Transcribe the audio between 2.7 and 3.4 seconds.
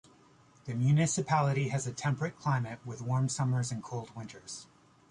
with warm